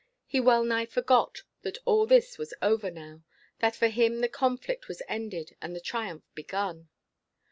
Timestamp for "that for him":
3.59-4.21